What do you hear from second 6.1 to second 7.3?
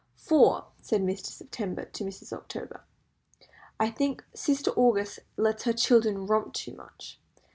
romp too much.